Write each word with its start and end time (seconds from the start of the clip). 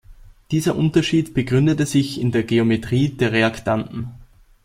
Dieser 0.49 0.75
Unterschied 0.75 1.35
begründet 1.35 1.87
sich 1.87 2.19
in 2.19 2.31
der 2.31 2.41
Geometrie 2.41 3.09
der 3.09 3.33
Reaktanten. 3.33 4.09